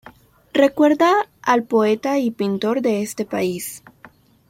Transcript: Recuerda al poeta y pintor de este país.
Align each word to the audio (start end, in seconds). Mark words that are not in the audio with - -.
Recuerda 0.53 1.29
al 1.43 1.61
poeta 1.61 2.17
y 2.17 2.31
pintor 2.31 2.81
de 2.81 3.03
este 3.03 3.23
país. 3.23 3.83